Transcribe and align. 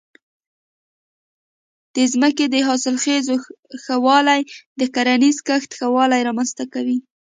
د 1.95 1.97
ځمکې 2.13 2.45
د 2.53 2.55
حاصلخېزۍ 2.67 3.37
ښه 3.83 3.95
والی 4.05 4.41
د 4.79 4.81
کرنیزې 4.95 5.41
کښت 5.47 5.69
ښه 5.77 5.87
والی 5.95 6.21
رامنځته 6.29 6.63
کوي. 6.73 6.97